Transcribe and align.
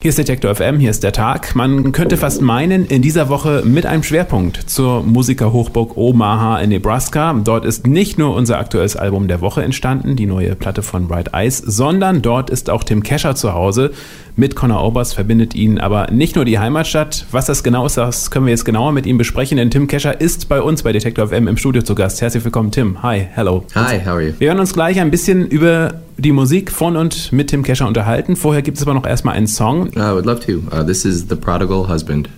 Hier 0.00 0.10
ist 0.10 0.18
Detektor 0.18 0.54
FM, 0.54 0.78
hier 0.78 0.90
ist 0.90 1.02
der 1.02 1.10
Tag. 1.10 1.56
Man 1.56 1.90
könnte 1.90 2.16
fast 2.16 2.40
meinen, 2.40 2.86
in 2.86 3.02
dieser 3.02 3.28
Woche 3.28 3.64
mit 3.64 3.84
einem 3.84 4.04
Schwerpunkt 4.04 4.70
zur 4.70 5.02
Musikerhochburg 5.02 5.96
Omaha 5.96 6.60
in 6.60 6.68
Nebraska. 6.68 7.32
Dort 7.32 7.64
ist 7.64 7.84
nicht 7.84 8.16
nur 8.16 8.36
unser 8.36 8.60
aktuelles 8.60 8.94
Album 8.94 9.26
der 9.26 9.40
Woche 9.40 9.64
entstanden, 9.64 10.14
die 10.14 10.26
neue 10.26 10.54
Platte 10.54 10.84
von 10.84 11.08
Bright 11.08 11.34
Eyes, 11.34 11.58
sondern 11.58 12.22
dort 12.22 12.48
ist 12.48 12.70
auch 12.70 12.84
Tim 12.84 13.02
Kescher 13.02 13.34
zu 13.34 13.54
Hause. 13.54 13.90
Mit 14.36 14.54
Conor 14.54 14.84
Oberst 14.84 15.14
verbindet 15.14 15.56
ihn 15.56 15.80
aber 15.80 16.12
nicht 16.12 16.36
nur 16.36 16.44
die 16.44 16.60
Heimatstadt. 16.60 17.26
Was 17.32 17.46
das 17.46 17.64
genau 17.64 17.84
ist, 17.84 17.96
das 17.96 18.30
können 18.30 18.46
wir 18.46 18.52
jetzt 18.52 18.64
genauer 18.64 18.92
mit 18.92 19.04
ihm 19.04 19.18
besprechen, 19.18 19.56
denn 19.56 19.72
Tim 19.72 19.88
Kescher 19.88 20.20
ist 20.20 20.48
bei 20.48 20.62
uns 20.62 20.84
bei 20.84 20.92
Detektor 20.92 21.26
FM 21.26 21.48
im 21.48 21.56
Studio 21.56 21.82
zu 21.82 21.96
Gast. 21.96 22.20
Herzlich 22.20 22.44
willkommen, 22.44 22.70
Tim. 22.70 23.02
Hi, 23.02 23.26
hello. 23.32 23.64
Hi, 23.74 23.98
how 23.98 24.12
are 24.12 24.22
you? 24.22 24.32
Wir 24.38 24.46
werden 24.46 24.60
uns 24.60 24.72
gleich 24.72 25.00
ein 25.00 25.10
bisschen 25.10 25.48
über 25.48 25.94
die 26.18 26.32
Musik 26.32 26.70
von 26.70 26.96
und 26.96 27.32
mit 27.32 27.48
Tim 27.48 27.62
Kescher 27.62 27.86
unterhalten. 27.86 28.36
Vorher 28.36 28.62
gibt 28.62 28.76
es 28.76 28.82
aber 28.82 28.94
noch 28.94 29.06
erstmal 29.06 29.34
einen 29.34 29.46
Song. 29.46 29.88
I 29.94 30.12
would 30.12 30.26
love 30.26 30.40
to. 30.40 30.58
Uh, 30.76 30.84
this 30.84 31.04
is 31.04 31.26
The 31.28 31.36
Prodigal 31.36 31.88
Husband. 31.88 32.28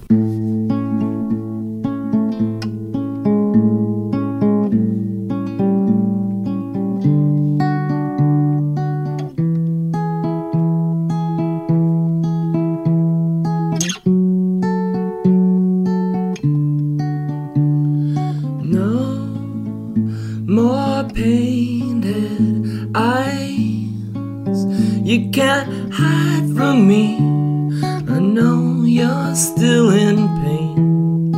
Know 28.34 28.82
you're 28.84 29.34
still 29.34 29.90
in 29.90 30.16
pain. 30.42 31.32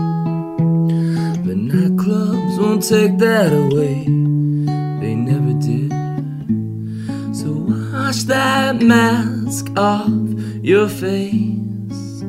The 1.45 1.55
nightclubs 1.55 2.59
won't 2.61 2.87
take 2.87 3.19
that 3.19 3.53
away. 3.53 4.05
They 5.01 5.15
never 5.15 5.55
did. 5.55 5.91
So 7.35 7.53
wash 7.53 8.25
that 8.25 8.83
mask 8.83 9.71
off 9.77 10.11
your 10.63 10.89
face 10.89 12.21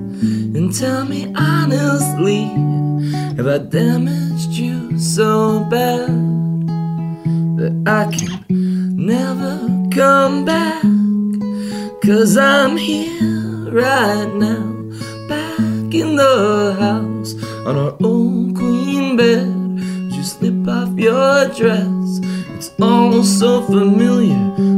and 0.55 0.73
tell 0.73 1.05
me 1.05 1.31
honestly. 1.36 2.45
Have 3.38 3.48
I 3.48 3.58
damaged 3.58 4.52
you 4.52 4.98
so 4.98 5.66
bad 5.70 6.08
that 7.58 7.73
I 7.88 8.11
can 8.16 8.95
never 8.95 9.58
come 9.92 10.45
back? 10.45 10.83
Cause 12.02 12.38
I'm 12.38 12.77
here 12.77 13.42
right 13.74 14.32
now, 14.36 14.64
back 15.28 15.94
in 15.94 16.16
the 16.16 16.76
house 16.80 17.34
on 17.66 17.76
our 17.76 17.96
old 18.04 18.56
queen 18.56 19.18
bed. 19.18 19.50
Just 20.12 20.40
slip 20.40 20.68
off 20.68 20.98
your 20.98 21.48
dress, 21.50 22.20
it's 22.56 22.72
all 22.80 23.24
so 23.24 23.64
familiar, 23.64 24.38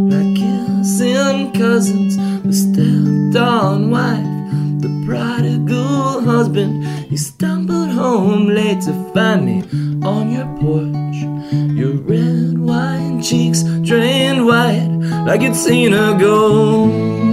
like 0.10 0.36
kissing 0.38 1.52
cousins, 1.54 2.16
the 2.44 2.54
stepped 2.54 3.36
on 3.36 3.92
wife 3.92 4.36
the 4.80 5.04
prodigal 5.06 6.22
husband. 6.22 6.86
He 7.10 7.18
stumbled 7.18 7.90
home 7.90 8.48
late 8.48 8.82
to 8.82 8.94
find 9.14 9.46
me 9.46 9.62
on 10.06 10.32
your 10.32 10.48
porch. 10.62 11.18
Your 11.52 11.94
red 11.94 12.58
wine 12.60 13.22
cheeks 13.22 13.64
drained 13.82 14.46
white 14.46 14.88
like 15.26 15.42
you'd 15.42 15.56
seen 15.56 15.94
a 15.94 16.18
ghost. 16.18 17.25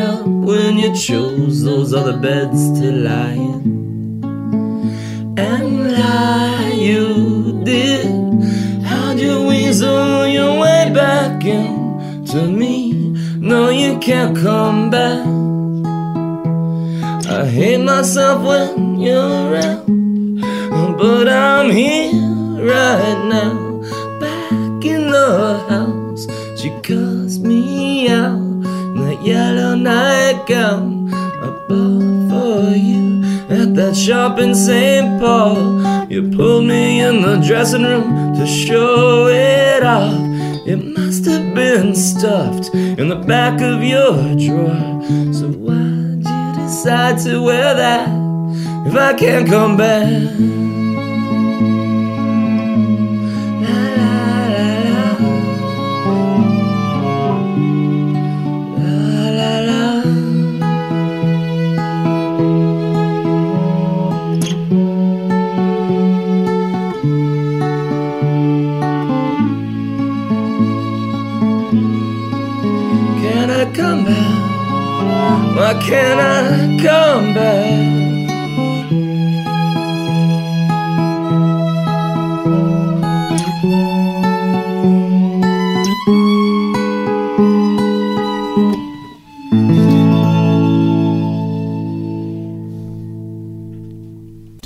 Up 0.00 0.26
when 0.26 0.78
you 0.78 0.94
chose 0.94 1.62
those 1.62 1.92
other 1.92 2.16
beds 2.16 2.80
to 2.80 2.90
lie 2.92 3.32
in. 3.32 4.24
And 5.36 5.92
lie 5.92 6.72
you 6.74 7.62
did. 7.64 8.06
How'd 8.82 9.18
you 9.18 9.46
weasel 9.46 10.26
your 10.26 10.60
way 10.60 10.90
back 10.94 11.44
in 11.44 12.24
to 12.26 12.48
me? 12.48 12.92
No, 13.38 13.70
you 13.70 13.98
can't 13.98 14.36
come 14.36 14.90
back. 14.90 15.26
I 17.30 17.46
hate 17.46 17.78
myself 17.84 18.42
when 18.42 18.98
you're 18.98 19.52
around, 19.52 20.40
but 20.98 21.28
I'm 21.28 21.70
here 21.70 22.12
right 22.64 23.24
now, 23.28 23.80
back 24.18 24.84
in 24.84 25.10
the 25.10 25.64
house. 25.68 25.97
Nightgown 29.82 31.12
I 31.12 31.50
bought 31.68 32.30
for 32.30 32.76
you 32.76 33.22
at 33.48 33.74
that 33.76 33.96
shop 33.96 34.38
in 34.38 34.54
St. 34.54 35.20
Paul. 35.20 36.06
You 36.10 36.30
pulled 36.30 36.64
me 36.64 37.00
in 37.00 37.22
the 37.22 37.36
dressing 37.46 37.82
room 37.82 38.34
to 38.34 38.46
show 38.46 39.28
it 39.28 39.82
off. 39.82 40.14
It 40.66 40.84
must 40.98 41.24
have 41.26 41.54
been 41.54 41.94
stuffed 41.94 42.74
in 42.74 43.08
the 43.08 43.16
back 43.16 43.60
of 43.60 43.82
your 43.82 44.12
drawer. 44.36 45.02
So 45.32 45.48
why'd 45.48 46.26
you 46.26 46.62
decide 46.62 47.18
to 47.20 47.42
wear 47.42 47.74
that 47.74 48.08
if 48.86 48.94
I 48.94 49.14
can't 49.14 49.48
come 49.48 49.76
back? 49.76 50.67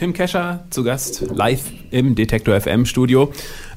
Tim 0.03 0.15
Kescher 0.15 0.65
zu 0.71 0.83
Gast 0.83 1.27
live 1.33 1.71
im 1.93 2.17
Detektor 2.17 2.61
FM 2.61 2.87
Studio. 2.87 3.31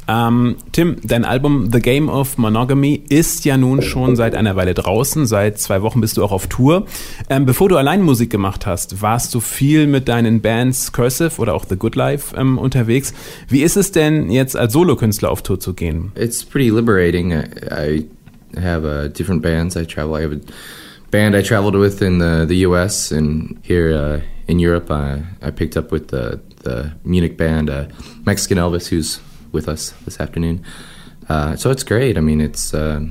Ähm, 0.08 0.56
Tim, 0.72 0.96
dein 1.04 1.24
Album 1.24 1.70
The 1.72 1.80
Game 1.80 2.10
of 2.10 2.40
Monogamy 2.40 3.04
ist 3.10 3.46
ja 3.46 3.58
nun 3.58 3.84
schon 3.84 4.16
seit 4.16 4.34
einer 4.34 4.56
Weile 4.56 4.74
draußen. 4.74 5.28
Seit 5.28 5.60
zwei 5.60 5.84
Wochen 5.84 6.02
bist 6.02 6.18
du 6.18 6.24
auch 6.24 6.32
auf 6.32 6.48
Tour. 6.48 6.88
Ähm, 7.30 7.46
bevor 7.46 7.70
du 7.70 7.78
allein 7.78 8.02
Musik 8.02 8.32
gemacht 8.32 8.66
hast, 8.66 9.04
warst 9.04 9.36
du 9.36 9.40
viel 9.40 9.86
mit 9.86 10.08
deinen 10.08 10.42
Bands 10.42 10.92
Cursive 10.92 11.40
oder 11.40 11.54
auch 11.54 11.66
The 11.70 11.76
Good 11.76 11.96
Life 11.96 12.36
ähm, 12.36 12.58
unterwegs. 12.58 13.14
Wie 13.48 13.62
ist 13.62 13.78
es 13.78 13.92
denn 13.92 14.32
jetzt 14.32 14.58
als 14.58 14.74
Solokünstler 14.74 15.30
auf 15.30 15.44
Tour 15.44 15.60
zu 15.60 15.76
gehen? 15.76 16.12
It's 16.16 16.44
pretty 16.44 16.72
liberating. 16.72 17.34
I, 17.34 18.08
I 18.58 18.60
have 18.60 18.84
uh, 18.84 19.10
different 19.10 19.44
bands 19.44 19.76
I 19.76 19.86
travel. 19.86 20.20
I 20.20 20.24
have 20.24 20.34
a 20.34 20.40
band 21.12 21.36
I 21.36 21.44
traveled 21.44 21.76
with 21.76 22.02
in 22.02 22.18
the, 22.18 22.48
the 22.48 22.66
U.S. 22.66 23.12
and 23.12 23.58
here 23.62 23.94
uh, 23.96 24.35
in 24.48 24.60
Europe. 24.60 24.92
I, 24.92 25.24
I 25.42 25.52
picked 25.52 25.78
up 25.78 25.92
with 25.92 26.10
the, 26.10 26.42
the 26.64 26.94
Munich 27.04 27.38
band 27.38 27.70
uh, 27.70 27.88
Mexican 28.26 28.58
Elvis, 28.58 28.88
who's 28.88 29.20
with 29.52 29.68
us 29.68 29.92
this 30.06 30.20
afternoon. 30.20 30.64
Uh, 31.30 31.56
so 31.56 31.72
it's 31.72 31.84
great. 31.84 32.18
I 32.18 32.22
mean, 32.22 32.42
it's 32.42 32.74
uh, 32.74 33.02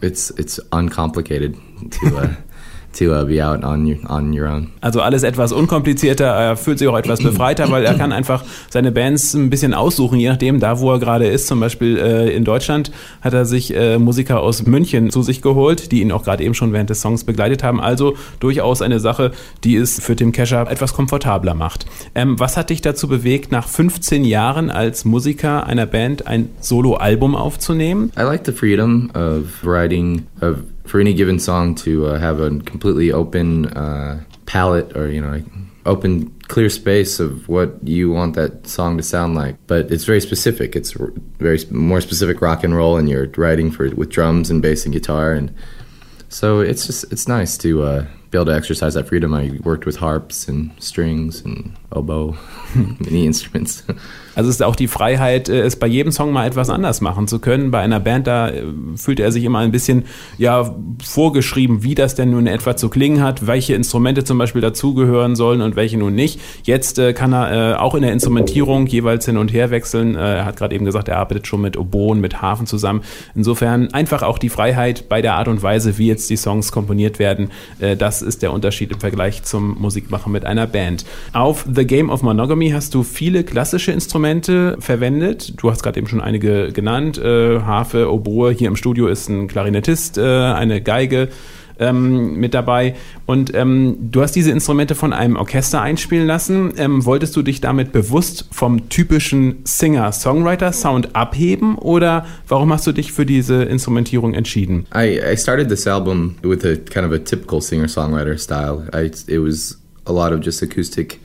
it's 0.00 0.30
it's 0.30 0.58
uncomplicated 0.72 1.56
to 1.92 2.16
uh, 2.16 2.34
to 2.92 3.14
uh, 3.14 3.24
be 3.24 3.44
out 3.44 3.64
on 3.64 3.98
on 4.08 4.32
your 4.32 4.48
own. 4.48 4.68
Also 4.80 5.00
alles 5.00 5.22
etwas 5.22 5.52
unkomplizierter, 5.52 6.26
er 6.26 6.56
fühlt 6.56 6.78
sich 6.78 6.88
auch 6.88 6.96
etwas 6.96 7.20
befreiter, 7.22 7.70
weil 7.70 7.84
er 7.84 7.94
kann 7.94 8.12
einfach 8.12 8.44
seine 8.70 8.92
Bands 8.92 9.34
ein 9.34 9.50
bisschen 9.50 9.74
aussuchen, 9.74 10.18
je 10.18 10.28
nachdem, 10.28 10.60
da 10.60 10.80
wo 10.80 10.92
er 10.92 10.98
gerade 10.98 11.26
ist. 11.26 11.46
Zum 11.46 11.60
Beispiel 11.60 11.98
äh, 11.98 12.34
in 12.34 12.44
Deutschland 12.44 12.92
hat 13.20 13.34
er 13.34 13.44
sich 13.44 13.74
äh, 13.74 13.98
Musiker 13.98 14.40
aus 14.40 14.66
München 14.66 15.10
zu 15.10 15.22
sich 15.22 15.42
geholt, 15.42 15.92
die 15.92 16.00
ihn 16.00 16.12
auch 16.12 16.24
gerade 16.24 16.44
eben 16.44 16.54
schon 16.54 16.72
während 16.72 16.90
des 16.90 17.00
Songs 17.00 17.24
begleitet 17.24 17.62
haben. 17.62 17.80
Also 17.80 18.14
durchaus 18.40 18.82
eine 18.82 19.00
Sache, 19.00 19.32
die 19.64 19.76
es 19.76 20.00
für 20.00 20.16
Tim 20.16 20.32
Kescher 20.32 20.70
etwas 20.70 20.94
komfortabler 20.94 21.54
macht. 21.54 21.86
Ähm, 22.14 22.38
was 22.38 22.56
hat 22.56 22.70
dich 22.70 22.80
dazu 22.80 23.08
bewegt, 23.08 23.52
nach 23.52 23.68
15 23.68 24.24
Jahren 24.24 24.70
als 24.70 25.04
Musiker 25.04 25.66
einer 25.66 25.86
Band 25.86 26.26
ein 26.26 26.50
Solo-Album 26.60 27.36
aufzunehmen? 27.36 28.12
I 28.18 28.22
like 28.22 28.44
the 28.46 28.52
freedom 28.52 29.10
of 29.14 29.64
writing 29.64 30.26
of 30.40 30.58
for 30.92 31.00
any 31.00 31.14
given 31.14 31.38
song 31.38 31.74
to 31.74 32.04
uh, 32.04 32.18
have 32.18 32.38
a 32.38 32.50
completely 32.50 33.10
open 33.10 33.64
uh, 33.68 34.22
palette 34.44 34.94
or 34.94 35.08
you 35.08 35.22
know 35.22 35.42
open 35.86 36.28
clear 36.48 36.68
space 36.68 37.18
of 37.18 37.48
what 37.48 37.82
you 37.82 38.10
want 38.10 38.34
that 38.34 38.66
song 38.66 38.98
to 38.98 39.02
sound 39.02 39.34
like. 39.34 39.56
But 39.66 39.90
it's 39.90 40.04
very 40.04 40.20
specific. 40.20 40.76
It's 40.76 40.92
very 41.38 41.58
more 41.70 42.02
specific 42.02 42.42
rock 42.42 42.62
and 42.62 42.76
roll 42.76 42.98
and 42.98 43.08
you're 43.08 43.26
writing 43.38 43.70
for 43.70 43.88
with 43.94 44.10
drums 44.10 44.50
and 44.50 44.60
bass 44.60 44.84
and 44.84 44.92
guitar 44.92 45.32
and 45.32 45.54
so 46.28 46.60
it's 46.60 46.86
just 46.86 47.10
it's 47.10 47.26
nice 47.26 47.56
to 47.56 47.82
uh, 47.84 48.06
be 48.32 48.38
able 48.38 48.46
to 48.46 48.56
exercise 48.56 48.94
that 48.94 49.06
freedom 49.06 49.32
i 49.34 49.52
worked 49.62 49.86
with 49.86 50.00
harps 50.00 50.48
and 50.48 50.70
strings 50.80 51.44
and 51.44 51.72
oboe 51.92 52.34
many 52.74 53.26
instruments 53.26 53.84
Also 54.34 54.50
ist 54.50 54.62
auch 54.62 54.76
die 54.76 54.88
Freiheit, 54.88 55.48
äh, 55.48 55.62
es 55.62 55.76
bei 55.76 55.86
jedem 55.86 56.12
Song 56.12 56.32
mal 56.32 56.46
etwas 56.46 56.70
anders 56.70 57.00
machen 57.00 57.28
zu 57.28 57.38
können. 57.38 57.70
Bei 57.70 57.80
einer 57.80 58.00
Band, 58.00 58.26
da 58.26 58.48
äh, 58.48 58.62
fühlt 58.96 59.20
er 59.20 59.32
sich 59.32 59.44
immer 59.44 59.58
ein 59.58 59.72
bisschen 59.72 60.04
ja, 60.38 60.74
vorgeschrieben, 61.02 61.82
wie 61.82 61.94
das 61.94 62.14
denn 62.14 62.30
nun 62.30 62.46
etwa 62.46 62.76
zu 62.76 62.88
klingen 62.88 63.22
hat, 63.22 63.46
welche 63.46 63.74
Instrumente 63.74 64.24
zum 64.24 64.38
Beispiel 64.38 64.62
dazugehören 64.62 65.36
sollen 65.36 65.60
und 65.60 65.76
welche 65.76 65.98
nun 65.98 66.14
nicht. 66.14 66.40
Jetzt 66.64 66.98
äh, 66.98 67.12
kann 67.12 67.32
er 67.32 67.72
äh, 67.72 67.74
auch 67.76 67.94
in 67.94 68.02
der 68.02 68.12
Instrumentierung 68.12 68.86
jeweils 68.86 69.26
hin 69.26 69.36
und 69.36 69.52
her 69.52 69.70
wechseln. 69.70 70.14
Äh, 70.14 70.36
er 70.36 70.44
hat 70.46 70.56
gerade 70.56 70.74
eben 70.74 70.84
gesagt, 70.84 71.08
er 71.08 71.18
arbeitet 71.18 71.46
schon 71.46 71.60
mit 71.60 71.76
Oboen, 71.76 72.20
mit 72.20 72.40
Hafen 72.40 72.66
zusammen. 72.66 73.02
Insofern 73.34 73.92
einfach 73.92 74.22
auch 74.22 74.38
die 74.38 74.48
Freiheit 74.48 75.08
bei 75.08 75.20
der 75.20 75.34
Art 75.34 75.48
und 75.48 75.62
Weise, 75.62 75.98
wie 75.98 76.06
jetzt 76.06 76.30
die 76.30 76.36
Songs 76.36 76.72
komponiert 76.72 77.18
werden. 77.18 77.50
Äh, 77.80 77.96
ist 78.22 78.42
der 78.42 78.52
Unterschied 78.52 78.92
im 78.92 79.00
Vergleich 79.00 79.42
zum 79.42 79.78
Musikmachen 79.80 80.32
mit 80.32 80.44
einer 80.44 80.66
Band. 80.66 81.04
Auf 81.32 81.66
The 81.72 81.86
Game 81.86 82.10
of 82.10 82.22
Monogamy 82.22 82.70
hast 82.70 82.94
du 82.94 83.02
viele 83.02 83.44
klassische 83.44 83.92
Instrumente 83.92 84.12
Instrumente 84.22 84.76
verwendet. 84.78 85.54
Du 85.56 85.70
hast 85.70 85.82
gerade 85.82 85.98
eben 85.98 86.06
schon 86.06 86.20
einige 86.20 86.70
genannt. 86.72 87.18
Äh, 87.18 87.60
Harfe, 87.60 88.12
Oboe. 88.12 88.52
Hier 88.52 88.68
im 88.68 88.76
Studio 88.76 89.06
ist 89.06 89.28
ein 89.28 89.48
Klarinettist, 89.48 90.18
äh, 90.18 90.22
eine 90.22 90.80
Geige. 90.82 91.28
Ähm, 91.78 92.36
mit 92.36 92.54
dabei. 92.54 92.94
Und 93.26 93.54
ähm, 93.54 93.96
du 94.10 94.22
hast 94.22 94.36
diese 94.36 94.50
Instrumente 94.50 94.94
von 94.94 95.12
einem 95.12 95.36
Orchester 95.36 95.80
einspielen 95.80 96.26
lassen. 96.26 96.72
Ähm, 96.76 97.04
wolltest 97.04 97.34
du 97.36 97.42
dich 97.42 97.60
damit 97.60 97.92
bewusst 97.92 98.46
vom 98.50 98.88
typischen 98.88 99.60
Singer-Songwriter-Sound 99.64 101.16
abheben 101.16 101.76
oder 101.76 102.26
warum 102.48 102.72
hast 102.72 102.86
du 102.86 102.92
dich 102.92 103.12
für 103.12 103.26
diese 103.26 103.62
Instrumentierung 103.64 104.34
entschieden? 104.34 104.86
I, 104.94 105.20
I 105.32 105.36
started 105.36 105.68
this 105.68 105.86
album 105.86 106.36
with 106.42 106.64
a 106.64 106.76
kind 106.76 107.06
of 107.06 107.12
a 107.12 107.18
typical 107.18 107.60
singer-songwriter 107.60 108.38
style. 108.38 108.88
I, 108.94 109.10
it 109.26 109.38
was 109.38 109.78
a 110.06 110.12
lot 110.12 110.32
of 110.32 110.44
just 110.44 110.62
acoustic 110.62 111.20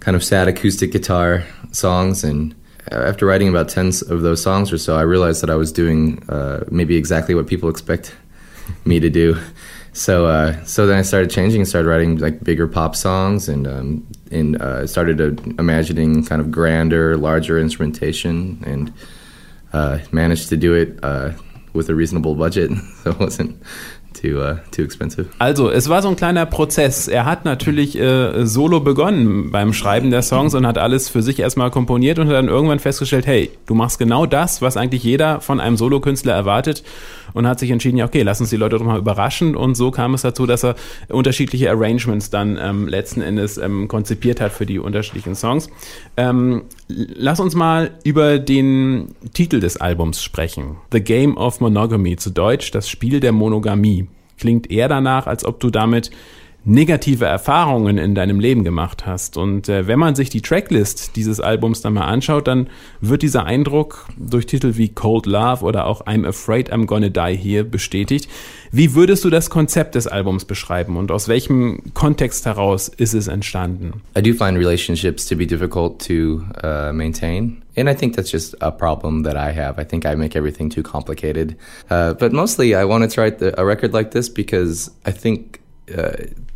kind 0.00 0.16
of 0.16 0.22
sad 0.22 0.48
acoustic 0.48 0.92
guitar 0.92 1.44
songs. 1.72 2.24
And 2.24 2.54
after 2.90 3.26
writing 3.26 3.48
about 3.48 3.68
10 3.68 3.86
of 4.10 4.22
those 4.22 4.42
songs 4.42 4.72
or 4.72 4.78
so, 4.78 4.96
I 4.96 5.02
realized 5.02 5.42
that 5.42 5.50
I 5.50 5.56
was 5.56 5.72
doing 5.72 6.22
uh, 6.28 6.64
maybe 6.70 6.96
exactly 6.96 7.34
what 7.34 7.46
people 7.46 7.68
expect 7.68 8.14
me 8.84 9.00
to 9.00 9.10
do. 9.10 9.36
So, 9.92 10.26
uh, 10.26 10.64
so 10.64 10.86
then 10.86 10.98
I 10.98 11.02
started 11.02 11.30
changing 11.30 11.64
started 11.66 11.88
writing 11.88 12.18
like 12.18 12.42
bigger 12.42 12.66
pop 12.66 12.96
songs 12.96 13.48
and, 13.48 13.66
um, 13.66 14.06
and 14.32 14.60
uh, 14.60 14.86
started 14.88 15.20
imagining 15.58 16.24
kind 16.24 16.40
of 16.40 16.50
grander, 16.50 17.16
larger 17.16 17.60
instrumentation 17.60 18.62
and 18.66 18.92
uh, 19.72 19.98
managed 20.10 20.48
to 20.48 20.56
do 20.56 20.74
it 20.74 20.98
uh, 21.04 21.32
with 21.72 21.88
a 21.88 21.94
reasonable 21.94 22.34
budget. 22.34 22.70
So 23.04 23.10
it 23.10 23.18
wasn't 23.18 23.56
too, 24.14 24.40
uh, 24.40 24.58
too 24.70 24.82
expensive. 24.82 25.28
Also, 25.38 25.70
es 25.70 25.88
war 25.88 26.00
so 26.00 26.08
ein 26.08 26.16
kleiner 26.16 26.46
Prozess. 26.46 27.06
Er 27.06 27.26
hat 27.26 27.44
natürlich 27.44 27.98
äh, 27.98 28.46
solo 28.46 28.80
begonnen 28.80 29.50
beim 29.50 29.74
Schreiben 29.74 30.10
der 30.10 30.22
Songs 30.22 30.54
und 30.54 30.66
hat 30.66 30.78
alles 30.78 31.10
für 31.10 31.22
sich 31.22 31.38
erstmal 31.38 31.70
komponiert 31.70 32.18
und 32.18 32.28
hat 32.28 32.34
dann 32.34 32.48
irgendwann 32.48 32.78
festgestellt, 32.78 33.26
hey, 33.26 33.50
du 33.66 33.74
machst 33.74 33.98
genau 33.98 34.24
das, 34.24 34.62
was 34.62 34.76
eigentlich 34.76 35.04
jeder 35.04 35.40
von 35.40 35.60
einem 35.60 35.76
Solokünstler 35.76 36.32
erwartet 36.32 36.82
und 37.34 37.46
hat 37.46 37.58
sich 37.58 37.70
entschieden, 37.70 37.98
ja, 37.98 38.06
okay, 38.06 38.22
lass 38.22 38.40
uns 38.40 38.48
die 38.48 38.56
Leute 38.56 38.78
doch 38.78 38.84
mal 38.84 38.98
überraschen 38.98 39.54
und 39.54 39.74
so 39.74 39.90
kam 39.90 40.14
es 40.14 40.22
dazu, 40.22 40.46
dass 40.46 40.64
er 40.64 40.76
unterschiedliche 41.08 41.70
Arrangements 41.70 42.30
dann 42.30 42.58
ähm, 42.60 42.88
letzten 42.88 43.20
Endes 43.20 43.58
ähm, 43.58 43.88
konzipiert 43.88 44.40
hat 44.40 44.52
für 44.52 44.64
die 44.64 44.78
unterschiedlichen 44.78 45.34
Songs. 45.34 45.68
Ähm, 46.16 46.62
lass 46.88 47.40
uns 47.40 47.54
mal 47.54 47.90
über 48.04 48.38
den 48.38 49.14
Titel 49.34 49.60
des 49.60 49.76
Albums 49.76 50.22
sprechen. 50.22 50.76
The 50.92 51.00
Game 51.00 51.36
of 51.36 51.60
Monogamy, 51.60 52.16
zu 52.16 52.30
Deutsch 52.30 52.70
das 52.70 52.88
Spiel 52.88 53.20
der 53.20 53.32
Monogamie. 53.32 54.06
Klingt 54.38 54.70
eher 54.70 54.88
danach, 54.88 55.26
als 55.26 55.44
ob 55.44 55.60
du 55.60 55.70
damit 55.70 56.10
negative 56.64 57.26
Erfahrungen 57.26 57.98
in 57.98 58.14
deinem 58.14 58.40
Leben 58.40 58.64
gemacht 58.64 59.04
hast. 59.04 59.36
Und 59.36 59.68
äh, 59.68 59.86
wenn 59.86 59.98
man 59.98 60.14
sich 60.14 60.30
die 60.30 60.40
Tracklist 60.40 61.16
dieses 61.16 61.40
Albums 61.40 61.82
dann 61.82 61.92
mal 61.92 62.06
anschaut, 62.06 62.48
dann 62.48 62.68
wird 63.00 63.22
dieser 63.22 63.44
Eindruck 63.44 64.06
durch 64.16 64.46
Titel 64.46 64.76
wie 64.76 64.88
Cold 64.88 65.26
Love 65.26 65.64
oder 65.64 65.86
auch 65.86 66.06
I'm 66.06 66.26
Afraid 66.26 66.72
I'm 66.72 66.86
Gonna 66.86 67.10
Die 67.10 67.36
hier 67.36 67.64
bestätigt. 67.64 68.28
Wie 68.72 68.94
würdest 68.94 69.24
du 69.24 69.30
das 69.30 69.50
Konzept 69.50 69.94
des 69.94 70.06
Albums 70.06 70.46
beschreiben 70.46 70.96
und 70.96 71.10
aus 71.10 71.28
welchem 71.28 71.82
Kontext 71.92 72.46
heraus 72.46 72.88
ist 72.88 73.14
es 73.14 73.28
entstanden? 73.28 74.02
I 74.16 74.22
do 74.22 74.32
find 74.32 74.58
relationships 74.58 75.26
to 75.26 75.36
be 75.36 75.46
difficult 75.46 76.04
to 76.06 76.42
uh, 76.64 76.92
maintain. 76.92 77.62
And 77.76 77.88
I 77.88 77.94
think 77.94 78.14
that's 78.14 78.30
just 78.32 78.60
a 78.62 78.70
problem 78.70 79.24
that 79.24 79.34
I 79.34 79.52
have. 79.54 79.80
I 79.80 79.84
think 79.84 80.06
I 80.06 80.14
make 80.14 80.38
everything 80.38 80.70
too 80.70 80.82
complicated. 80.82 81.56
Uh, 81.90 82.14
but 82.14 82.32
mostly 82.32 82.74
I 82.74 82.84
wanted 82.84 83.10
to 83.10 83.20
write 83.20 83.38
the, 83.38 83.52
a 83.60 83.64
record 83.64 83.92
like 83.92 84.12
this 84.12 84.28
because 84.28 84.90
I 85.04 85.10
think 85.10 85.60
uh, 85.96 86.12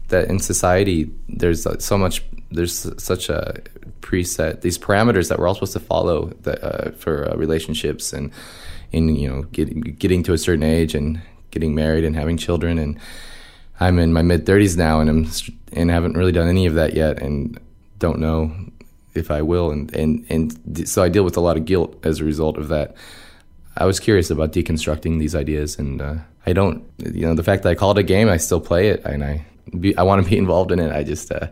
that 0.08 0.28
in 0.28 0.38
society 0.38 1.10
there's 1.28 1.66
so 1.84 1.98
much 1.98 2.22
there's 2.50 2.90
such 3.02 3.28
a 3.28 3.60
preset 4.00 4.62
these 4.62 4.78
parameters 4.78 5.28
that 5.28 5.38
we're 5.38 5.46
all 5.46 5.54
supposed 5.54 5.72
to 5.74 5.80
follow 5.80 6.26
that, 6.42 6.62
uh, 6.62 6.90
for 6.92 7.30
uh, 7.30 7.36
relationships 7.36 8.12
and 8.12 8.32
in 8.92 9.14
you 9.14 9.28
know 9.28 9.42
getting 9.42 9.80
getting 9.80 10.22
to 10.22 10.32
a 10.32 10.38
certain 10.38 10.62
age 10.62 10.94
and 10.94 11.20
getting 11.50 11.74
married 11.74 12.04
and 12.04 12.16
having 12.16 12.36
children 12.36 12.78
and 12.78 12.98
I'm 13.80 13.98
in 13.98 14.12
my 14.12 14.22
mid 14.22 14.44
30s 14.44 14.76
now 14.76 15.00
and 15.00 15.10
I'm 15.10 15.26
and 15.72 15.90
haven't 15.90 16.16
really 16.16 16.32
done 16.32 16.48
any 16.48 16.66
of 16.66 16.74
that 16.74 16.94
yet 16.94 17.20
and 17.22 17.58
don't 17.98 18.18
know 18.18 18.54
if 19.14 19.30
I 19.30 19.42
will 19.42 19.70
and 19.70 19.94
and 19.94 20.24
and 20.30 20.88
so 20.88 21.02
I 21.02 21.08
deal 21.08 21.24
with 21.24 21.36
a 21.36 21.40
lot 21.40 21.56
of 21.56 21.64
guilt 21.64 21.98
as 22.04 22.20
a 22.20 22.24
result 22.24 22.56
of 22.56 22.68
that. 22.68 22.96
I 23.76 23.86
was 23.86 24.00
curious 24.00 24.30
about 24.30 24.52
deconstructing 24.52 25.20
these 25.20 25.36
ideas 25.36 25.78
and 25.78 26.02
uh, 26.02 26.16
I 26.46 26.52
don't 26.52 26.84
you 26.98 27.22
know 27.22 27.34
the 27.34 27.44
fact 27.44 27.62
that 27.62 27.70
I 27.70 27.74
call 27.74 27.92
it 27.92 27.98
a 27.98 28.02
game 28.02 28.28
I 28.28 28.38
still 28.38 28.60
play 28.60 28.88
it 28.88 29.04
and 29.04 29.22
I 29.22 29.44
be, 29.70 29.96
I 29.96 30.02
want 30.02 30.22
to 30.22 30.28
be 30.28 30.38
involved 30.44 30.72
in 30.72 30.78
it. 30.78 30.92
I 30.92 31.02
just 31.02 31.32
uh, 31.32 31.48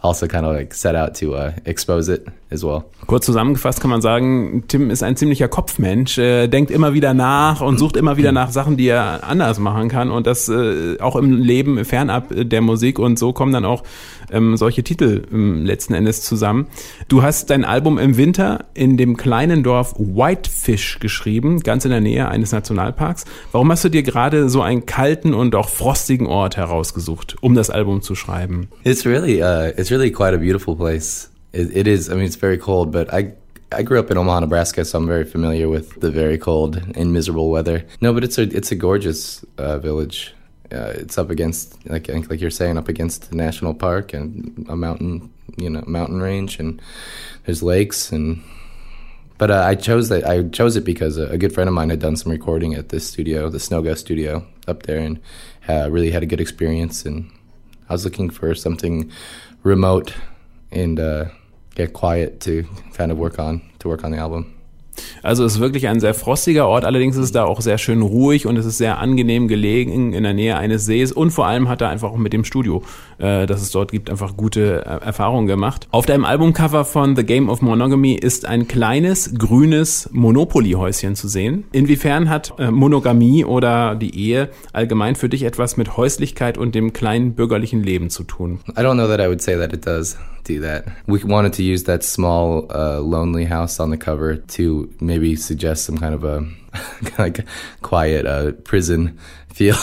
also 0.00 0.26
kind 0.28 0.44
of 0.44 0.52
like 0.54 0.74
set 0.74 0.94
out 0.94 1.14
to 1.18 1.34
uh, 1.34 1.52
expose 1.64 2.12
it 2.12 2.26
as 2.50 2.62
well. 2.62 2.84
Kurz 3.06 3.26
zusammengefasst 3.26 3.80
kann 3.80 3.90
man 3.90 4.00
sagen, 4.00 4.64
Tim 4.68 4.90
ist 4.90 5.02
ein 5.02 5.16
ziemlicher 5.16 5.48
Kopfmensch, 5.48 6.18
äh, 6.18 6.48
denkt 6.48 6.70
immer 6.70 6.94
wieder 6.94 7.14
nach 7.14 7.60
und 7.60 7.78
sucht 7.78 7.96
immer 7.96 8.16
wieder 8.16 8.32
nach 8.32 8.50
Sachen, 8.50 8.76
die 8.76 8.88
er 8.88 9.24
anders 9.24 9.58
machen 9.58 9.88
kann 9.88 10.10
und 10.10 10.26
das 10.26 10.48
äh, 10.48 10.98
auch 11.00 11.16
im 11.16 11.32
Leben 11.32 11.84
fernab 11.84 12.26
der 12.30 12.60
Musik 12.60 12.98
und 12.98 13.18
so 13.18 13.32
kommen 13.32 13.52
dann 13.52 13.64
auch 13.64 13.82
ähm, 14.30 14.56
solche 14.56 14.82
Titel 14.82 15.22
ähm, 15.32 15.64
letzten 15.64 15.94
Endes 15.94 16.22
zusammen. 16.22 16.66
Du 17.08 17.22
hast 17.22 17.50
dein 17.50 17.64
Album 17.64 17.98
im 17.98 18.16
Winter 18.16 18.64
in 18.74 18.96
dem 18.96 19.16
kleinen 19.16 19.62
Dorf 19.62 19.94
Whitefish 19.98 20.98
geschrieben, 20.98 21.60
ganz 21.60 21.84
in 21.84 21.90
der 21.90 22.00
Nähe 22.00 22.28
eines 22.28 22.52
Nationalparks. 22.52 23.24
Warum 23.52 23.70
hast 23.70 23.84
du 23.84 23.88
dir 23.88 24.02
gerade 24.02 24.48
so 24.48 24.62
einen 24.62 24.86
kalten 24.86 25.34
und 25.34 25.54
auch 25.54 25.68
frostigen 25.68 26.26
Ort 26.26 26.56
herausgesucht, 26.56 27.36
um 27.40 27.54
das 27.54 27.70
Album 27.70 28.02
zu 28.02 28.14
schreiben? 28.14 28.68
It's 28.84 29.06
really, 29.06 29.42
uh, 29.42 29.70
it's 29.76 29.85
really 29.90 30.10
quite 30.10 30.34
a 30.34 30.38
beautiful 30.38 30.76
place. 30.76 31.28
It, 31.52 31.76
it 31.76 31.86
is. 31.86 32.10
I 32.10 32.14
mean, 32.14 32.24
it's 32.24 32.36
very 32.36 32.58
cold, 32.58 32.92
but 32.92 33.12
I 33.12 33.32
I 33.72 33.82
grew 33.82 33.98
up 33.98 34.10
in 34.10 34.16
Omaha, 34.16 34.40
Nebraska, 34.40 34.84
so 34.84 34.98
I'm 34.98 35.06
very 35.06 35.24
familiar 35.24 35.68
with 35.68 36.00
the 36.00 36.10
very 36.10 36.38
cold 36.38 36.76
and 36.94 37.12
miserable 37.12 37.50
weather. 37.50 37.84
No, 38.00 38.12
but 38.12 38.22
it's 38.22 38.38
a 38.38 38.42
it's 38.42 38.70
a 38.70 38.76
gorgeous 38.76 39.44
uh, 39.58 39.78
village. 39.78 40.34
Uh, 40.72 40.92
it's 40.96 41.18
up 41.18 41.30
against 41.30 41.84
like 41.88 42.08
like 42.08 42.40
you're 42.40 42.50
saying 42.50 42.78
up 42.78 42.88
against 42.88 43.30
the 43.30 43.36
national 43.36 43.74
park 43.74 44.12
and 44.12 44.66
a 44.68 44.76
mountain 44.76 45.32
you 45.56 45.70
know 45.70 45.82
mountain 45.86 46.20
range 46.20 46.58
and 46.58 46.82
there's 47.44 47.62
lakes 47.62 48.10
and 48.10 48.42
but 49.38 49.50
uh, 49.50 49.62
I 49.62 49.76
chose 49.76 50.08
that 50.08 50.26
I 50.26 50.42
chose 50.48 50.74
it 50.74 50.84
because 50.84 51.18
a, 51.18 51.28
a, 51.28 51.38
good 51.38 51.54
friend 51.54 51.68
of 51.68 51.74
mine 51.74 51.90
had 51.90 52.00
done 52.00 52.16
some 52.16 52.32
recording 52.32 52.74
at 52.74 52.88
this 52.88 53.06
studio 53.06 53.48
the 53.48 53.60
Snow 53.60 53.80
Ghost 53.80 54.00
studio 54.00 54.44
up 54.66 54.82
there 54.84 54.98
and 54.98 55.20
uh, 55.68 55.88
really 55.88 56.10
had 56.10 56.24
a 56.24 56.26
good 56.26 56.40
experience 56.40 57.06
and 57.06 57.30
I 57.88 57.92
was 57.92 58.04
looking 58.04 58.28
for 58.28 58.52
something 58.54 59.12
remote 59.66 60.14
and 60.70 61.00
uh, 61.00 61.26
get 61.74 61.92
quiet 61.92 62.40
to 62.40 62.64
kind 62.94 63.10
of 63.10 63.18
work 63.18 63.38
on 63.38 63.60
to 63.80 63.88
work 63.88 64.04
on 64.04 64.12
the 64.12 64.18
album. 64.18 64.55
Also 65.22 65.44
es 65.44 65.54
ist 65.54 65.60
wirklich 65.60 65.88
ein 65.88 66.00
sehr 66.00 66.14
frostiger 66.14 66.68
Ort, 66.68 66.84
allerdings 66.84 67.16
ist 67.16 67.24
es 67.24 67.32
da 67.32 67.44
auch 67.44 67.60
sehr 67.60 67.78
schön 67.78 68.02
ruhig 68.02 68.46
und 68.46 68.56
es 68.56 68.66
ist 68.66 68.78
sehr 68.78 68.98
angenehm 68.98 69.48
gelegen 69.48 70.12
in 70.12 70.22
der 70.22 70.34
Nähe 70.34 70.56
eines 70.56 70.86
Sees 70.86 71.12
und 71.12 71.30
vor 71.30 71.46
allem 71.46 71.68
hat 71.68 71.80
er 71.80 71.88
einfach 71.88 72.10
auch 72.10 72.16
mit 72.16 72.32
dem 72.32 72.44
Studio, 72.44 72.82
äh, 73.18 73.46
das 73.46 73.62
es 73.62 73.70
dort 73.70 73.92
gibt, 73.92 74.10
einfach 74.10 74.36
gute 74.36 74.84
äh, 74.84 75.04
Erfahrungen 75.04 75.46
gemacht. 75.46 75.88
Auf 75.90 76.06
deinem 76.06 76.24
Albumcover 76.24 76.84
von 76.84 77.16
The 77.16 77.24
Game 77.24 77.48
of 77.48 77.62
Monogamy 77.62 78.14
ist 78.14 78.46
ein 78.46 78.68
kleines 78.68 79.34
grünes 79.36 80.08
Monopoly-Häuschen 80.12 81.16
zu 81.16 81.28
sehen. 81.28 81.64
Inwiefern 81.72 82.28
hat 82.28 82.54
äh, 82.58 82.70
Monogamie 82.70 83.44
oder 83.44 83.94
die 83.94 84.18
Ehe 84.18 84.50
allgemein 84.72 85.16
für 85.16 85.28
dich 85.28 85.42
etwas 85.42 85.76
mit 85.76 85.96
Häuslichkeit 85.96 86.58
und 86.58 86.74
dem 86.74 86.92
kleinen 86.92 87.34
bürgerlichen 87.34 87.82
Leben 87.82 88.10
zu 88.10 88.24
tun? 88.24 88.60
I 88.68 88.80
don't 88.80 88.94
know 88.94 89.06
that 89.06 89.20
I 89.20 89.28
would 89.28 89.42
say 89.42 89.56
that 89.56 89.72
it 89.72 89.86
does 89.86 90.16
do 90.46 90.60
that. 90.60 90.86
We 91.06 91.22
wanted 91.24 91.52
to 91.54 91.62
use 91.62 91.84
that 91.84 92.02
small, 92.02 92.66
uh, 92.70 93.00
lonely 93.00 93.46
house 93.46 93.80
on 93.80 93.90
the 93.90 93.96
cover 93.96 94.36
to 94.36 94.85
maybe 95.00 95.36
suggest 95.36 95.84
some 95.84 95.98
kind 95.98 96.14
of 96.14 96.24
a 96.24 96.46
like 97.18 97.46
quiet 97.82 98.26
uh, 98.26 98.52
prison 98.52 99.18
feel. 99.52 99.76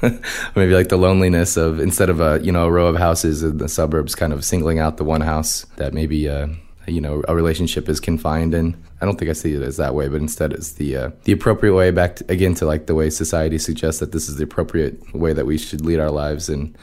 maybe 0.56 0.74
like 0.74 0.88
the 0.88 0.96
loneliness 0.98 1.56
of 1.56 1.80
instead 1.80 2.10
of 2.10 2.20
a 2.20 2.40
you 2.42 2.52
know 2.52 2.66
a 2.66 2.70
row 2.70 2.86
of 2.86 2.96
houses 2.96 3.42
in 3.42 3.58
the 3.58 3.68
suburbs, 3.68 4.14
kind 4.14 4.32
of 4.32 4.44
singling 4.44 4.78
out 4.78 4.96
the 4.96 5.04
one 5.04 5.20
house 5.20 5.64
that 5.76 5.92
maybe 5.92 6.28
uh, 6.28 6.46
you 6.86 7.00
know 7.00 7.22
a 7.28 7.34
relationship 7.34 7.88
is 7.88 8.00
confined 8.00 8.54
in. 8.54 8.76
I 9.00 9.04
don't 9.04 9.18
think 9.18 9.30
I 9.30 9.34
see 9.34 9.54
it 9.54 9.62
as 9.62 9.76
that 9.76 9.94
way, 9.94 10.08
but 10.08 10.20
instead 10.20 10.52
it's 10.52 10.72
the 10.72 10.96
uh, 10.96 11.10
the 11.24 11.32
appropriate 11.32 11.74
way 11.74 11.90
back 11.90 12.16
to, 12.16 12.30
again 12.30 12.54
to 12.54 12.66
like 12.66 12.86
the 12.86 12.94
way 12.94 13.10
society 13.10 13.58
suggests 13.58 14.00
that 14.00 14.12
this 14.12 14.28
is 14.28 14.36
the 14.36 14.44
appropriate 14.44 15.14
way 15.14 15.32
that 15.32 15.46
we 15.46 15.58
should 15.58 15.84
lead 15.84 16.00
our 16.00 16.10
lives, 16.10 16.48
and 16.48 16.76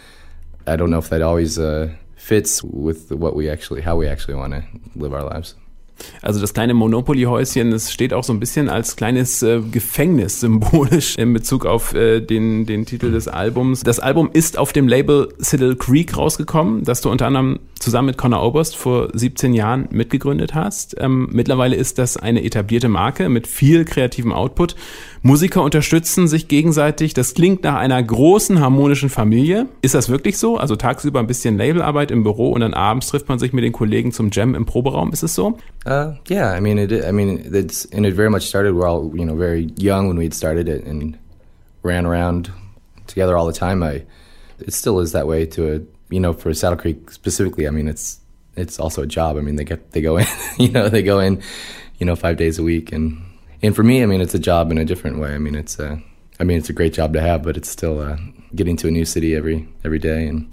I 0.68 0.76
don't 0.76 0.90
know 0.90 1.00
if 1.00 1.10
that 1.10 1.22
always 1.22 1.60
uh, 1.60 1.94
fits 2.16 2.64
with 2.64 3.12
what 3.12 3.36
we 3.36 3.50
actually 3.50 3.82
how 3.82 3.96
we 3.96 4.08
actually 4.08 4.36
want 4.36 4.54
to 4.54 4.64
live 4.96 5.14
our 5.14 5.24
lives. 5.24 5.56
Also 6.22 6.40
das 6.40 6.54
kleine 6.54 6.74
Monopoly-Häuschen, 6.74 7.72
das 7.72 7.92
steht 7.92 8.14
auch 8.14 8.24
so 8.24 8.34
ein 8.34 8.40
bisschen 8.40 8.70
als 8.70 8.96
kleines 8.96 9.42
äh, 9.44 9.62
Gefängnis 9.72 10.40
symbolisch 10.40 11.18
in 11.18 11.34
Bezug 11.34 11.66
auf 11.66 11.94
äh, 11.94 12.22
den, 12.22 12.66
den 12.66 12.86
Titel 12.86 13.12
des 13.12 13.28
Albums. 13.28 13.82
Das 13.82 14.00
Album 14.00 14.30
ist 14.34 14.58
auf 14.58 14.74
dem 14.74 14.88
Label 14.88 15.34
Siddle 15.38 15.76
Creek 15.76 16.18
rausgekommen, 16.18 16.84
das 16.84 17.02
du 17.02 17.10
unter 17.10 17.28
anderem 17.28 17.60
zusammen 17.80 18.08
mit 18.08 18.18
Connor 18.18 18.44
Oberst 18.44 18.76
vor 18.76 19.10
17 19.14 19.54
Jahren 19.54 19.88
mitgegründet 19.92 20.54
hast. 20.54 20.96
Ähm, 21.00 21.30
mittlerweile 21.32 21.76
ist 21.76 22.00
das 22.00 22.18
eine 22.18 22.44
etablierte 22.44 22.90
Marke 22.90 23.30
mit 23.30 23.48
viel 23.48 23.86
kreativem 23.86 24.32
Output. 24.32 24.76
Musiker 25.26 25.64
unterstützen 25.64 26.28
sich 26.28 26.48
gegenseitig. 26.48 27.16
Das 27.16 27.34
klingt 27.34 27.64
nach 27.64 27.78
einer 27.78 28.02
großen 28.02 28.60
harmonischen 28.60 29.10
Familie. 29.10 29.66
Ist 29.82 29.96
das 29.96 30.08
wirklich 30.08 30.38
so? 30.38 30.58
Also 30.58 30.76
tagsüber 30.76 31.20
ein 31.20 31.26
bisschen 31.26 31.58
Labelarbeit 31.58 32.12
im 32.12 32.22
Büro 32.22 32.52
und 32.52 32.62
dann 32.62 32.76
abends 32.76 33.08
trifft 33.08 33.28
man 33.28 33.40
sich 33.40 33.52
mit 33.52 33.64
den 33.64 33.72
Kollegen 33.72 34.12
zum 34.12 34.30
Jam 34.32 34.54
im 34.54 34.68
Proberaum. 34.68 35.12
Ist 35.12 35.24
es 35.24 35.34
so? 35.34 35.58
Uh, 35.88 36.14
yeah, 36.30 36.56
I 36.56 36.62
mean, 36.62 36.78
it, 36.78 36.92
I 36.92 37.12
mean, 37.12 37.40
it's 37.52 37.92
and 37.92 38.06
it 38.06 38.14
very 38.16 38.30
much 38.30 38.44
started. 38.44 38.76
We're 38.76 38.88
all 38.88 39.12
you 39.16 39.26
know 39.26 39.36
very 39.36 39.74
young 39.80 40.10
when 40.10 40.20
we 40.20 40.30
started 40.32 40.70
it 40.70 40.86
and 40.86 41.18
ran 41.82 42.06
around 42.06 42.52
together 43.08 43.36
all 43.36 43.52
the 43.52 43.60
time. 43.60 43.82
I, 43.82 44.04
it 44.60 44.74
still 44.76 45.00
is 45.00 45.12
that 45.14 45.26
way 45.26 45.48
to 45.48 45.76
a 45.76 45.80
you 46.14 46.20
know 46.20 46.34
for 46.34 46.54
Saddle 46.54 46.78
Creek 46.78 47.10
specifically. 47.10 47.68
I 47.68 47.72
mean, 47.72 47.88
it's 47.88 48.20
it's 48.56 48.80
also 48.80 49.02
a 49.02 49.08
job. 49.08 49.38
I 49.38 49.42
mean, 49.42 49.56
they 49.56 49.66
get 49.66 49.92
they 49.92 50.02
go 50.02 50.18
in, 50.18 50.28
you 50.60 50.70
know, 50.70 50.88
they 50.88 51.02
go 51.02 51.20
in, 51.20 51.42
you 51.98 52.06
know, 52.06 52.16
five 52.16 52.38
days 52.38 52.60
a 52.60 52.64
week 52.64 52.92
and 52.92 53.24
and 53.62 53.76
for 53.76 53.84
me, 53.84 54.04
I 54.04 54.06
mean, 54.06 54.22
it's 54.22 54.36
a 54.36 54.40
job 54.40 54.72
in 54.72 54.78
a 54.78 54.86
different 54.86 55.20
way. 55.20 55.34
I 55.34 55.38
mean, 55.38 55.56
it's 55.56 55.80
a, 55.80 56.02
I 56.40 56.44
mean, 56.44 56.58
it's 56.58 56.70
a 56.70 56.74
great 56.74 56.94
job 56.94 57.14
to 57.14 57.22
have, 57.22 57.44
but 57.44 57.58
it's 57.58 57.70
still 57.70 58.00
uh, 58.00 58.18
getting 58.56 58.78
to 58.78 58.88
a 58.88 58.92
new 58.92 59.06
city 59.06 59.36
every 59.36 59.68
every 59.84 60.00
day, 60.00 60.28
and 60.28 60.48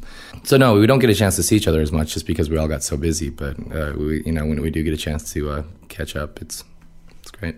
so 0.45 0.57
no, 0.57 0.75
we 0.75 0.87
don't 0.87 1.01
get 1.01 1.11
a 1.11 1.15
chance 1.15 1.37
to 1.37 1.43
see 1.43 1.57
each 1.57 1.69
other 1.69 1.81
as 1.81 1.93
much 1.93 2.15
just 2.15 2.27
because 2.27 2.51
we 2.51 2.59
all 2.59 2.69
got 2.69 2.83
so 2.83 2.97
busy. 2.97 3.31
But 3.31 3.57
uh, 3.75 3.93
we, 3.97 4.23
you 4.25 4.33
know, 4.33 4.47
when 4.47 4.61
we 4.61 4.71
do 4.71 4.83
get 4.83 4.95
a 4.95 4.97
chance 4.97 5.33
to 5.35 5.51
uh, 5.51 5.63
catch 5.89 6.17
up, 6.17 6.41
it's 6.41 6.65
it's 7.21 7.31
great. 7.31 7.57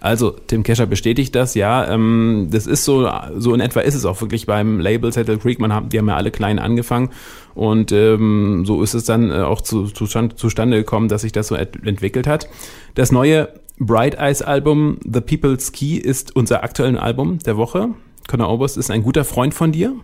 Also, 0.00 0.30
Tim 0.46 0.62
Kescher 0.62 0.86
bestätigt 0.86 1.34
das, 1.34 1.54
ja. 1.54 1.92
Ähm, 1.92 2.48
das 2.50 2.66
ist 2.66 2.84
so, 2.84 3.10
so 3.36 3.54
in 3.54 3.60
etwa 3.60 3.80
ist 3.80 3.94
es 3.94 4.04
auch 4.04 4.20
wirklich 4.20 4.46
beim 4.46 4.80
Label 4.80 5.12
Settle 5.12 5.38
Creek. 5.38 5.58
Man 5.58 5.72
hat, 5.72 5.92
die 5.92 5.98
haben 5.98 6.08
ja 6.08 6.16
alle 6.16 6.30
klein 6.30 6.58
angefangen 6.58 7.10
und 7.54 7.90
ähm, 7.90 8.64
so 8.64 8.82
ist 8.82 8.94
es 8.94 9.04
dann 9.04 9.30
äh, 9.30 9.34
auch 9.34 9.60
zu, 9.60 9.86
zu, 9.86 10.06
zustande 10.06 10.76
gekommen, 10.76 11.08
dass 11.08 11.22
sich 11.22 11.32
das 11.32 11.48
so 11.48 11.56
entwickelt 11.56 12.26
hat. 12.26 12.48
Das 12.94 13.10
neue 13.10 13.48
Bright 13.80 14.18
Eyes 14.18 14.42
Album 14.42 14.98
The 15.04 15.20
People's 15.20 15.70
Key 15.70 15.98
ist 15.98 16.34
unser 16.34 16.64
aktuelles 16.64 17.00
Album 17.00 17.38
der 17.38 17.56
Woche. 17.56 17.90
Conor 18.26 18.50
Oberst 18.50 18.76
ist 18.76 18.90
ein 18.90 19.04
guter 19.04 19.24
Freund 19.24 19.54
von 19.54 19.70
dir 19.70 19.94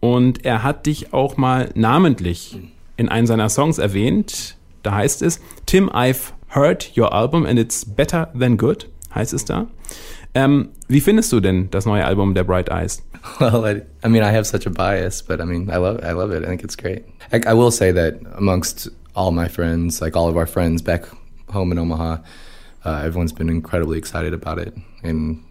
und 0.00 0.46
er 0.46 0.62
hat 0.62 0.86
dich 0.86 1.12
auch 1.12 1.36
mal 1.36 1.70
namentlich 1.74 2.58
in 2.96 3.10
einem 3.10 3.26
seiner 3.26 3.50
Songs 3.50 3.76
erwähnt. 3.76 4.56
Da 4.82 4.94
heißt 4.94 5.20
es, 5.20 5.40
Tim, 5.66 5.90
I've 5.90 6.32
heard 6.54 6.96
your 6.96 7.12
album 7.12 7.44
and 7.44 7.58
it's 7.58 7.84
better 7.84 8.32
than 8.38 8.56
good, 8.56 8.88
heißt 9.14 9.34
es 9.34 9.44
da. 9.44 9.66
Ähm, 10.34 10.70
wie 10.88 11.02
findest 11.02 11.30
du 11.30 11.40
denn 11.40 11.68
das 11.70 11.84
neue 11.84 12.04
Album 12.06 12.32
der 12.34 12.44
Bright 12.44 12.70
Eyes? 12.70 13.02
Well, 13.40 13.64
I, 13.66 13.82
I, 14.06 14.08
mean, 14.08 14.22
I 14.22 14.32
have 14.34 14.44
such 14.44 14.66
a 14.66 14.70
bias, 14.70 15.22
but 15.22 15.40
I 15.40 15.44
mean, 15.44 15.68
I 15.68 15.76
love, 15.76 16.00
I 16.02 16.12
love 16.12 16.34
it. 16.34 16.44
I 16.44 16.46
think 16.46 16.62
it's 16.62 16.76
great. 16.76 17.04
I, 17.30 17.40
I 17.46 17.52
will 17.52 17.70
say 17.70 17.92
that 17.92 18.20
amongst 18.38 18.90
all 19.14 19.32
my 19.32 19.48
friends, 19.48 20.00
like 20.00 20.16
all 20.16 20.28
of 20.28 20.36
our 20.36 20.46
friends 20.46 20.80
back 20.80 21.04
home 21.52 21.72
in 21.72 21.78
Omaha, 21.78 22.18
uh, 22.84 23.02
everyone's 23.04 23.32
been 23.32 23.48
incredibly 23.48 23.98
excited 23.98 24.32
about 24.32 24.58
it 24.58 24.74
and 25.02 25.44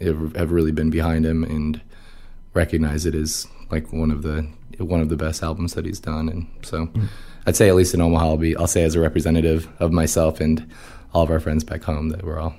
have 0.00 0.50
really 0.50 0.72
been 0.72 0.90
behind 0.90 1.24
him 1.24 1.44
and 1.44 1.80
recognize 2.52 3.06
it 3.06 3.14
as 3.14 3.46
like 3.70 3.92
one 3.92 4.10
of 4.10 4.22
the 4.22 4.46
one 4.78 5.00
of 5.00 5.08
the 5.08 5.16
best 5.16 5.42
albums 5.42 5.74
that 5.74 5.84
he's 5.84 6.00
done. 6.00 6.28
And 6.28 6.46
so, 6.62 6.86
mm-hmm. 6.86 7.06
I'd 7.46 7.56
say 7.56 7.68
at 7.68 7.74
least 7.74 7.94
in 7.94 8.00
Omaha, 8.00 8.26
I'll 8.26 8.36
be 8.36 8.56
I'll 8.56 8.66
say 8.66 8.84
as 8.84 8.94
a 8.94 9.00
representative 9.00 9.68
of 9.78 9.92
myself 9.92 10.40
and 10.40 10.68
all 11.12 11.22
of 11.22 11.30
our 11.30 11.40
friends 11.40 11.64
back 11.64 11.82
home 11.84 12.08
that 12.10 12.24
we're 12.24 12.38
all 12.38 12.54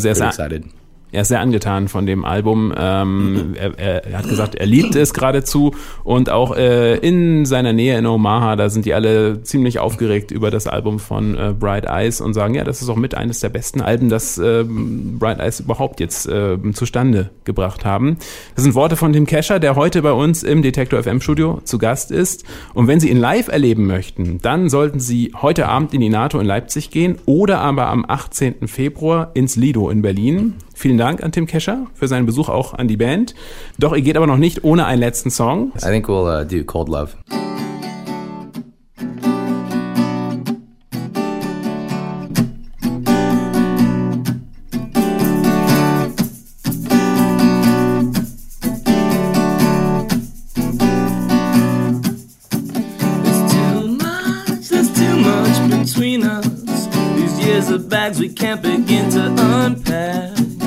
sehr 0.00 0.14
excited. 0.28 0.68
Er 1.12 1.22
ist 1.22 1.28
sehr 1.28 1.40
angetan 1.40 1.88
von 1.88 2.06
dem 2.06 2.24
Album. 2.24 2.72
Ähm, 2.76 3.54
er, 3.54 4.06
er, 4.06 4.18
hat 4.18 4.28
gesagt, 4.28 4.54
er 4.54 4.66
liebt 4.66 4.94
es 4.94 5.12
geradezu. 5.12 5.74
Und 6.04 6.30
auch 6.30 6.56
äh, 6.56 6.96
in 6.96 7.44
seiner 7.46 7.72
Nähe 7.72 7.98
in 7.98 8.06
Omaha, 8.06 8.56
da 8.56 8.70
sind 8.70 8.84
die 8.84 8.94
alle 8.94 9.42
ziemlich 9.42 9.78
aufgeregt 9.78 10.30
über 10.30 10.50
das 10.50 10.66
Album 10.66 10.98
von 10.98 11.36
äh, 11.36 11.54
Bright 11.58 11.86
Eyes 11.86 12.20
und 12.20 12.34
sagen, 12.34 12.54
ja, 12.54 12.64
das 12.64 12.82
ist 12.82 12.88
auch 12.88 12.96
mit 12.96 13.14
eines 13.14 13.40
der 13.40 13.48
besten 13.48 13.80
Alben, 13.80 14.08
das 14.08 14.38
äh, 14.38 14.64
Bright 14.64 15.40
Eyes 15.40 15.60
überhaupt 15.60 16.00
jetzt 16.00 16.28
äh, 16.28 16.58
zustande 16.72 17.30
gebracht 17.44 17.84
haben. 17.84 18.16
Das 18.54 18.64
sind 18.64 18.74
Worte 18.74 18.96
von 18.96 19.12
Tim 19.12 19.26
Kescher, 19.26 19.58
der 19.58 19.76
heute 19.76 20.02
bei 20.02 20.12
uns 20.12 20.42
im 20.42 20.62
Detektor 20.62 21.02
FM 21.02 21.20
Studio 21.20 21.60
zu 21.64 21.78
Gast 21.78 22.10
ist. 22.10 22.44
Und 22.74 22.86
wenn 22.86 23.00
Sie 23.00 23.10
ihn 23.10 23.18
live 23.18 23.48
erleben 23.48 23.86
möchten, 23.86 24.38
dann 24.42 24.68
sollten 24.68 25.00
Sie 25.00 25.32
heute 25.40 25.68
Abend 25.68 25.92
in 25.94 26.00
die 26.00 26.08
NATO 26.08 26.38
in 26.38 26.46
Leipzig 26.46 26.90
gehen 26.90 27.18
oder 27.26 27.60
aber 27.60 27.88
am 27.88 28.04
18. 28.06 28.68
Februar 28.68 29.30
ins 29.34 29.56
Lido 29.56 29.90
in 29.90 30.02
Berlin. 30.02 30.54
Vielen 30.74 30.96
Dank 31.00 31.22
an 31.22 31.32
Tim 31.32 31.46
Kescher 31.46 31.86
für 31.94 32.08
seinen 32.08 32.26
Besuch 32.26 32.50
auch 32.50 32.74
an 32.74 32.86
die 32.86 32.98
Band. 32.98 33.34
Doch 33.78 33.96
ihr 33.96 34.02
geht 34.02 34.18
aber 34.18 34.26
noch 34.26 34.36
nicht 34.36 34.64
ohne 34.64 34.84
einen 34.84 35.00
letzten 35.00 35.30
Song. 35.30 35.72
I 35.78 35.86
think 35.86 36.06
we'll 36.08 36.42
uh, 36.42 36.44
do 36.44 36.62
Cold 36.62 36.88
Love. 36.88 37.16
bags 57.90 58.20
we 58.20 58.28
can't 58.28 58.62
begin 58.62 59.10
to 59.10 59.26
unpack. 59.38 60.59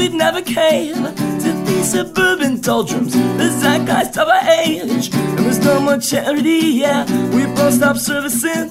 We'd 0.00 0.14
never 0.14 0.40
cave 0.40 0.96
to 1.42 1.50
these 1.66 1.90
suburban 1.90 2.58
doldrums, 2.62 3.12
the 3.12 3.48
zeitgeist 3.60 4.16
of 4.16 4.28
our 4.28 4.44
age. 4.48 5.12
And 5.12 5.40
there's 5.40 5.62
no 5.62 5.78
more 5.78 5.98
charity, 5.98 6.60
yeah, 6.84 7.04
we 7.34 7.44
both 7.54 7.74
stopped 7.74 8.00
servicing, 8.00 8.70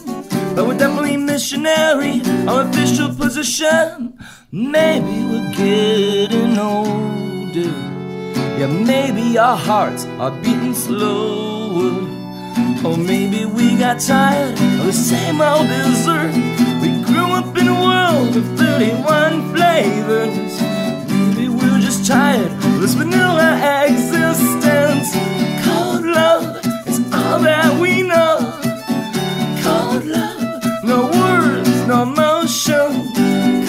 but 0.56 0.66
we're 0.66 0.80
definitely 0.80 1.18
missionary, 1.18 2.22
our 2.48 2.64
official 2.68 3.14
position. 3.14 4.18
Maybe 4.52 5.16
we're 5.30 5.52
getting 5.54 6.58
older, 6.58 7.74
yeah, 8.60 8.72
maybe 8.94 9.38
our 9.38 9.56
hearts 9.56 10.06
are 10.24 10.32
beating 10.42 10.74
slower. 10.74 11.94
Or 12.84 12.98
maybe 12.98 13.46
we 13.46 13.78
got 13.78 14.00
tired 14.00 14.54
of 14.54 14.86
the 14.88 14.94
same 14.94 15.42
old 15.42 15.68
dessert. 15.68 16.34
We 16.82 16.90
grew 17.04 17.30
up 17.40 17.56
in 17.56 17.68
a 17.68 17.80
world 17.88 18.36
of 18.36 18.46
31 18.58 19.54
flavors 19.54 20.69
tired 22.10 22.52
of 22.52 22.82
this 22.82 22.96
vanilla 22.96 23.86
existence. 23.86 25.14
Cold 25.64 26.04
love 26.04 26.58
is 26.88 27.00
all 27.14 27.40
that 27.40 27.80
we 27.80 28.02
know. 28.02 28.38
Cold 29.62 30.06
love, 30.06 30.84
no 30.84 31.06
words, 31.22 31.70
no 31.86 32.06
motion. 32.06 33.14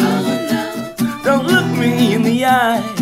Cold 0.01 0.41
love, 0.53 1.23
don't 1.23 1.47
look 1.49 1.67
me 1.79 2.15
in 2.15 2.23
the 2.23 2.47
eye. 2.47 3.00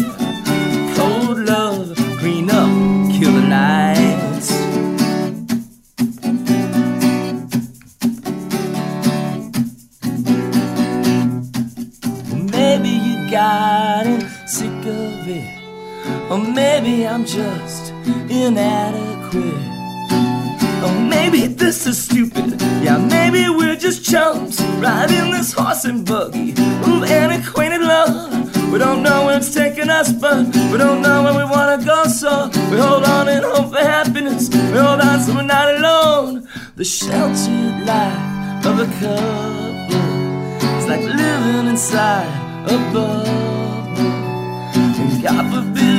I'm 17.09 17.25
just 17.25 17.91
inadequate. 18.29 19.65
Oh, 20.85 21.07
maybe 21.09 21.47
this 21.47 21.87
is 21.87 22.00
stupid. 22.05 22.61
Yeah, 22.83 22.99
maybe 22.99 23.49
we're 23.49 23.77
just 23.77 24.05
chumps 24.05 24.61
riding 24.79 25.31
this 25.31 25.53
horse 25.53 25.87
and 25.87 26.07
buggy 26.07 26.53
of 26.53 27.03
antiquated 27.05 27.81
love. 27.81 28.73
We 28.73 28.79
don't 28.79 29.03
know 29.03 29.25
where 29.25 29.38
it's 29.38 29.53
taking 29.55 29.88
us, 29.88 30.12
but 30.12 30.47
we 30.71 30.77
don't 30.77 31.00
know 31.00 31.25
where 31.25 31.35
we 31.35 31.50
wanna 31.50 31.83
go. 31.83 32.05
So 32.05 32.50
we 32.71 32.77
hold 32.79 33.05
on 33.05 33.27
and 33.29 33.43
hope 33.43 33.73
for 33.73 33.79
happiness. 33.79 34.50
We 34.50 34.79
hold 34.79 35.00
on 35.00 35.21
so 35.21 35.35
we're 35.35 35.43
not 35.43 35.77
alone. 35.77 36.47
The 36.77 36.85
sheltered 36.85 37.87
life 37.87 38.67
of 38.67 38.79
a 38.81 38.88
couple 39.00 39.99
is 40.79 40.87
like 40.87 41.00
living 41.00 41.69
inside 41.69 42.29
a 42.71 42.77
bubble. 42.93 43.27
And 45.00 45.23
God 45.23 45.45
forbid 45.53 45.98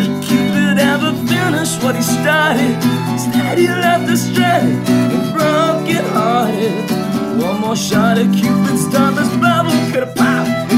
ever 0.79 1.11
finish 1.27 1.81
what 1.83 1.95
he 1.95 2.01
started. 2.01 2.75
Instead, 3.11 3.57
he 3.57 3.67
left 3.67 4.09
us 4.09 4.21
stranded 4.21 4.87
and 4.89 5.33
broken 5.33 6.03
hearted. 6.15 6.91
One 7.41 7.59
more 7.61 7.75
shot 7.75 8.17
at 8.17 8.33
Cupid's. 8.33 8.87
This 8.89 9.35
bubble 9.37 9.71
could 9.91 10.03
have 10.07 10.15
popped 10.15 10.68